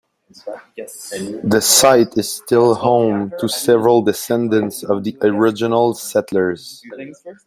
The 1.43 1.61
site 1.61 2.17
is 2.17 2.33
still 2.37 2.73
home 2.73 3.33
to 3.39 3.47
several 3.47 4.01
descendants 4.01 4.81
of 4.81 5.03
the 5.03 5.15
original 5.21 5.93
settlers. 5.93 6.81